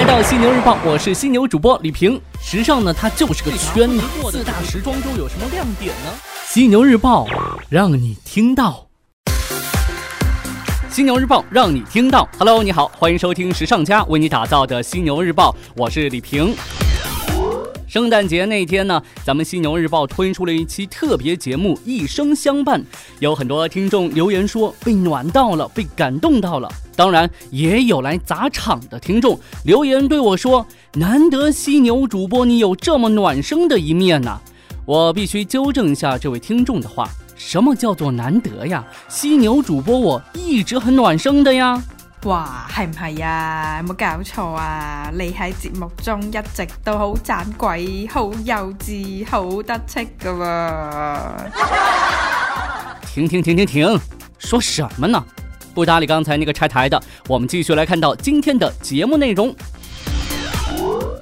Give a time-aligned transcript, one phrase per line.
[0.00, 2.18] 来到犀牛日报，我是犀牛主播李平。
[2.40, 4.02] 时尚呢，它就是个圈子。
[4.30, 6.10] 四大时装周有什么亮点呢？
[6.46, 7.26] 犀牛日报
[7.68, 8.86] 让你听到。
[10.88, 12.26] 犀牛日报让你听到。
[12.38, 16.56] Hello，你好，欢迎收听时尚家为你打造的犀牛日报，我是李平。
[17.86, 22.80] 圣诞节那天呢，咱们犀牛日报推出了一期特别节目《一生相伴》，
[23.18, 26.72] 有很多听众留言说被暖到了，被感动到了。
[27.00, 34.38] 当然，也有来砸场的听众留言对我说：“难得犀牛主播你有这么暖声的一面呐！”
[34.84, 38.84] 我必须纠正一下这位听众的话，什么叫做难得呀？
[39.08, 41.82] 犀牛主播我一直很暖声的呀。
[42.24, 43.82] 哇，係唔係呀？
[43.82, 45.10] 有冇搞錯啊？
[45.18, 50.30] 你喺節目中一直都好盞鬼，好幼稚，好得戚噶
[53.06, 53.14] 喎！
[53.14, 53.98] 停停停停停，
[54.38, 55.24] 说什么呢？
[55.74, 59.54] 不搭理刚才那个拆台的，我们继续来看到今天的节目内容。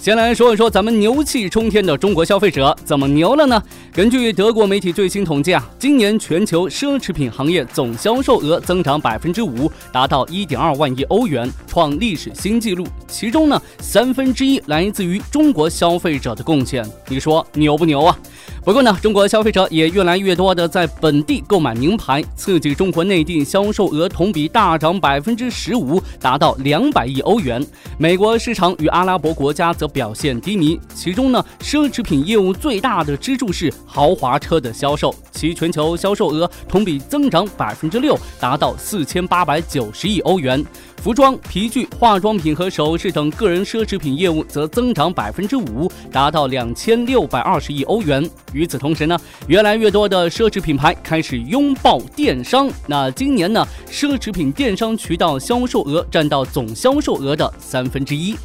[0.00, 3.62] 先来说一说咱们牛气冲天的中国消费者怎么牛了呢？
[3.92, 12.84] 根据德国媒体最新统计啊，今年全球奢侈品行业总销售额增长百分之五，达到一点二万亿欧元，创历史新纪录。
[13.06, 16.84] 其中呢，三分之一来自于中国消费者的贡献。
[17.06, 18.18] 你说牛不牛啊？
[18.64, 27.64] 不过呢，中国消费者也越来越多的在本地购买名牌，刺激中国内地销售额同比大涨百分之十五，达到两百亿欧元。
[27.98, 29.88] 美国市场与阿拉伯国家则。
[29.92, 40.64] 表现低迷，其中呢，奢侈品业务最大的支柱是豪华车的销售，其全球销售额同比增长百分之六，达到四千八百九十亿欧元。
[41.02, 48.24] 服装、皮具、化妆品和首饰等个人奢侈品业务则增长百分之五，达到两千六百二十亿欧元。
[48.52, 52.70] 与此同时呢，越来越多的奢侈品牌开始拥抱电商。
[52.86, 58.36] 那今年呢，奢侈品电商渠道销售额占到总销售额的三分之一。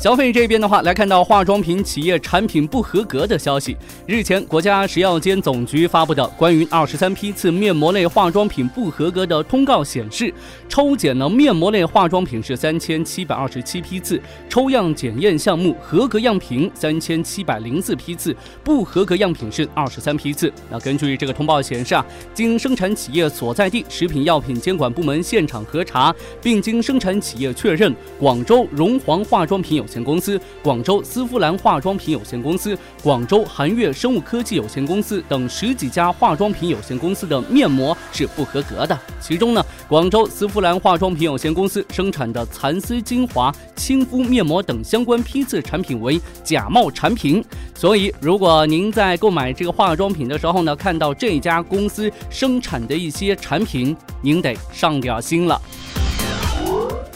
[0.00, 3.76] 消费这边的话，来看到化妆品企业产品不合格的消息。
[4.06, 10.32] 日前，国家食药监总局发布的关于二十三批次面膜类化妆品不合格的通告显示，
[10.70, 14.18] 抽检的面膜类化妆品是三千七百二十七批次，
[14.48, 18.34] 抽样检验项目合格样品三千七百零四批次，
[18.64, 20.50] 不合格样品是二十三批次。
[20.70, 29.84] 那根据这个通报显示啊，经生产企业所在地食品药品监管部门现场核查，并经生产企业确认，广州荣煌化妆品有。
[29.90, 38.96] 有限公司、广州丝芙兰化妆品有限公司、广州韩悦生物科技有限公司等十几家化妆品有限公司的面膜是不合格的。
[39.20, 47.44] 其中呢，广州丝芙兰化妆品有限公司生产的蚕丝精华、亲肤面膜等相关批次产品为假冒产品。
[47.74, 55.60] 所以，如果您在购买这个化妆品的时候呢，看到这家公司生产的一些产品，您得上点心了。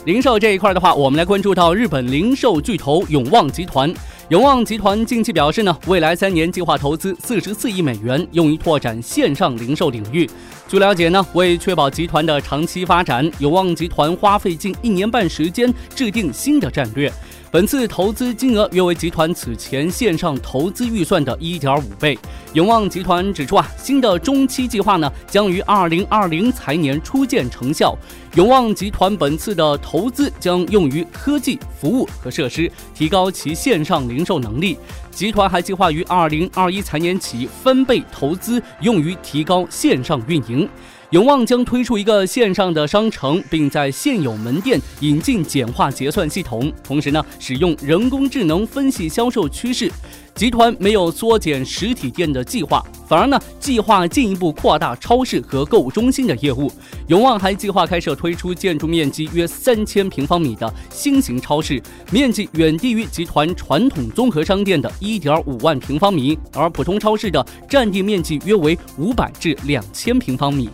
[0.05, 3.91] 零售这一块的话，我们来关注到日本零售巨头永旺集团。
[4.29, 10.29] 永旺集团近期表示呢，未来三年计划投资四十四亿美元，用于拓展线上零售领域。
[10.69, 17.11] 据了解呢，为确保集团的长期发展，永旺集团花费近一年半时间制定新的战略。
[17.55, 22.19] 本次投资金额约为集团此前线上投资预算的一点五倍。
[22.53, 27.97] 永旺集团指出啊，新的中期计划呢，将于二零二零财年初见成效。
[28.35, 34.77] 永旺集团本次的投资将用于科技、服务和设施，提高其线上零售能力。
[35.13, 40.69] 集团还计划于二零二一财年起分倍投资，用于提高线上运营。
[41.11, 49.91] 永旺将推出一个线上的商城，并在现有门店引进简化结算系统，同时呢，使用人工智能分析销售趋势。
[50.35, 56.71] 集团没有缩减实体店的计划，反而呢，计划进一步扩大超市和购物中心的业务。
[57.07, 61.81] 永旺还计划开设推出建筑面积约三千平方米的新型超市，
[62.11, 70.69] 面积远低于集团传统综合商店的一点五万平方米，而普通超市的占地面积约为五百至两千平方米。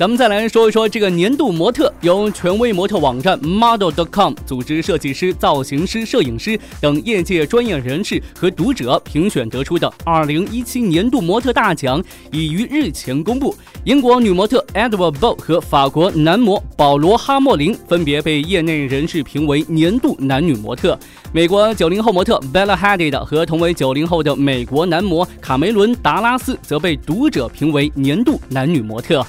[0.00, 12.02] 咱们再来说一说这个年度模特，由权威模特网站 Model.com 组织设计师、造型师、摄影师等业界专业人士和读者评选得出的2017年度模特大奖，
[12.32, 13.54] 已于日前公布。
[13.84, 20.98] 英国女模特 Edward Bow 和法国男模保罗·哈莫林分别被业内人士评为年度男女模特。
[21.30, 29.22] 美国90后模特 Bella Hadid 和同为90后的美国男模卡梅伦·达拉斯则被读者评为年度男女模特。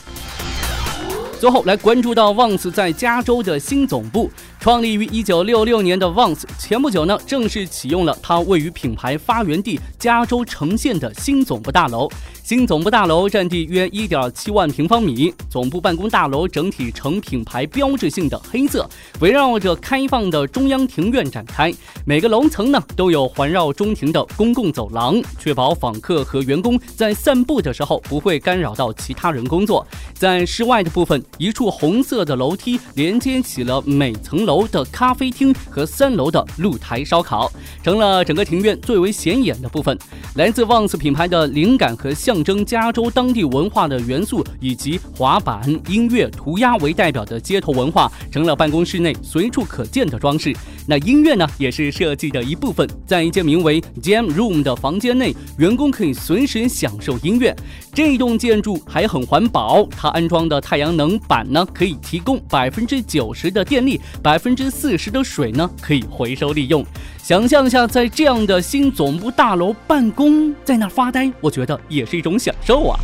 [1.42, 4.30] 最后来关注到 Vans 在加州的新总部，
[4.60, 12.08] 创立于一九六六年的 Vans，前不久呢正式启用了它位于品牌发源地加州城县的新总部大楼。
[12.44, 18.88] 新总部大楼占地约一点七万平方米，总部办公大楼整体呈品牌标志性的黑色，
[19.20, 21.74] 围绕着开放的中央庭院展开。
[22.06, 29.88] 每个楼层呢都有环绕中庭的公共走廊，确保访客和员工在散步的时候不会干扰到其他人工作。
[30.14, 37.52] 在室外的部分，一处红色的楼梯连接起了每层楼的咖啡厅和三楼的露台烧烤，
[37.84, 39.98] 成了整个庭院最为显眼的部分。
[40.36, 50.56] 来自 Vans 品牌的灵感和象征加州当地文化的元素，以及滑板、音乐、涂鸦为代表的街头文化，成了办公室内随处可见的装饰。
[50.88, 52.88] 那音乐呢，也是设计的一部分。
[53.06, 57.56] 在一间名为 Jam Room 的房间内，员工可以随时享受音乐。
[57.94, 66.86] 这栋建筑还很环保，它安装的太阳能板呢，可以提供百分之九十的电力，百分之四十的水呢，可以回收利用。
[67.22, 73.00] 想象一下，在这样的新总部大楼办公，在那发呆，我觉得也是一种享受啊。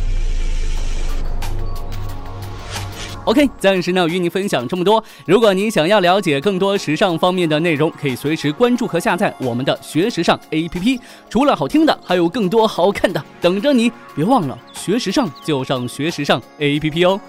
[3.24, 5.04] OK，暂时呢与你分享这么多。
[5.26, 10.98] 如果您想要了解更多时尚方面的内容，可以随时关注和下载我们的学时尚 APP。
[11.28, 13.92] 除了好听的，还有更多好看的等着你。
[14.16, 17.20] 别忘了学时尚就上学时尚 APP 哦。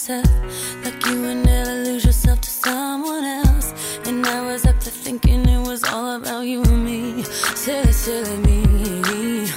[0.00, 3.74] yourself like you would never lose yourself to someone else.
[4.06, 7.22] And I was up to thinking it was all about you and me.
[7.54, 9.50] Silly, silly me.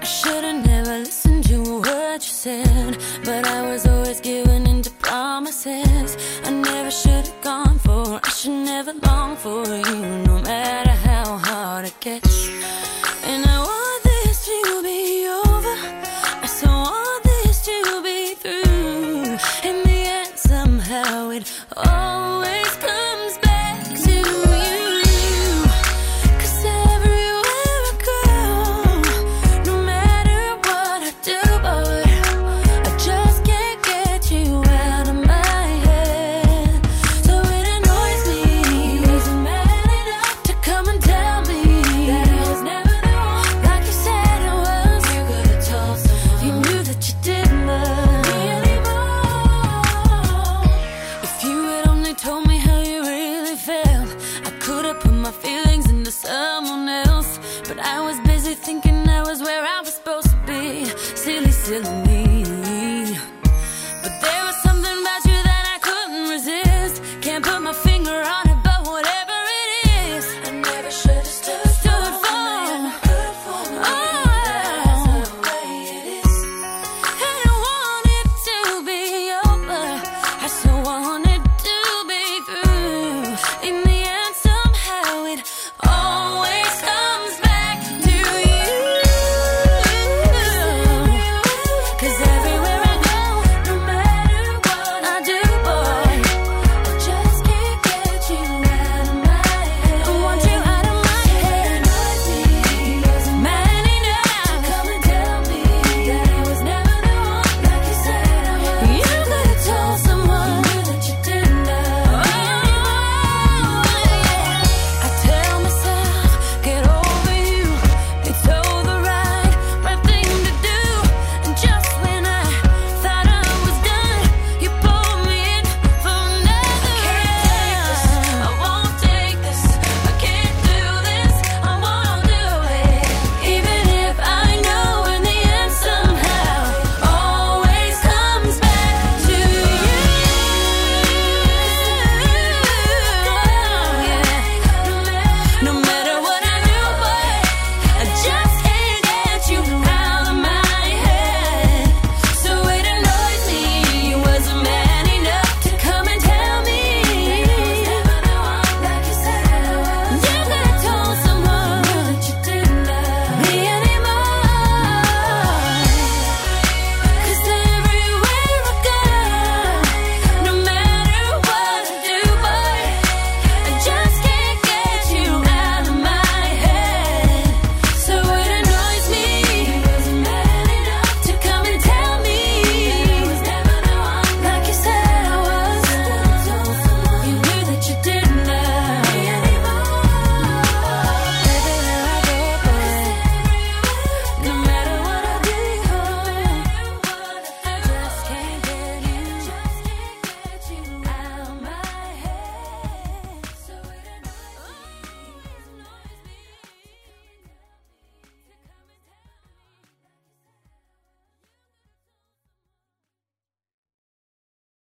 [0.00, 4.90] I should've never listened to a word you said, but I was always giving into
[4.92, 6.16] promises.
[6.44, 8.18] I never should've gone for.
[8.24, 12.48] I should never long for you, no matter how hard it gets.